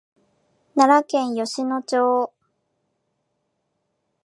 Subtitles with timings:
[0.73, 2.31] 奈良県吉野町